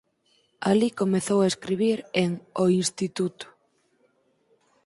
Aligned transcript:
Alí 0.69 0.89
comezou 1.01 1.39
a 1.41 1.49
escribir 1.53 1.97
en 2.23 2.31
"O 2.63 2.65
Instituto. 2.81 3.47